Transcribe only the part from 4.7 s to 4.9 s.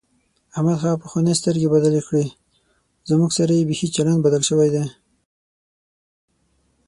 دی.